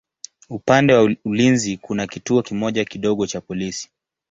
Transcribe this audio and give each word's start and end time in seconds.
Upande 0.49 0.93
wa 0.93 1.15
ulinzi 1.25 1.77
kuna 1.77 2.07
kituo 2.07 2.41
kimoja 2.41 2.85
kidogo 2.85 3.27
cha 3.27 3.41
polisi. 3.41 3.89